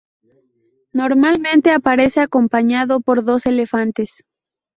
Normalmente 0.93 1.69
aparece 1.69 2.21
acompañado 2.21 3.01
por 3.01 3.23
dos 3.23 3.45
elefantes. 3.45 4.25